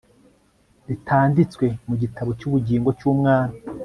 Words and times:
ritanditswe 0.87 1.65
mu 1.87 1.95
gitabo 2.01 2.29
cy 2.39 2.45
ubugingo 2.47 2.89
cy 2.99 3.05
umwana 3.11 3.55